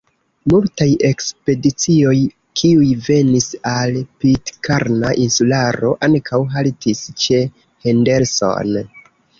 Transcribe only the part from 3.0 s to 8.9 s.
venis al Pitkarna Insularo, ankaŭ haltis ĉe Henderson.